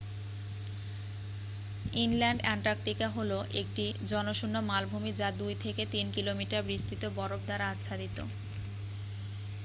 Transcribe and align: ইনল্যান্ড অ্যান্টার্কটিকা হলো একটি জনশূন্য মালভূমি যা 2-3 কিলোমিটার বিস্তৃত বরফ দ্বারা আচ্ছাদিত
ইনল্যান্ড 1.95 2.41
অ্যান্টার্কটিকা 2.43 3.07
হলো 3.09 3.37
একটি 3.61 3.85
জনশূন্য 4.09 4.55
মালভূমি 4.69 5.11
যা 5.13 5.27
2-3 5.39 5.75
কিলোমিটার 6.15 6.61
বিস্তৃত 6.63 7.03
বরফ 7.17 7.41
দ্বারা 7.45 7.65
আচ্ছাদিত 7.69 8.17